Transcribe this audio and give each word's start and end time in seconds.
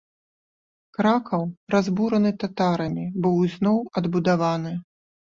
Кракаў, 0.97 1.43
разбураны 1.75 2.31
татарамі, 2.43 3.03
быў 3.27 3.35
ізноў 3.49 3.77
адбудаваны. 4.01 4.73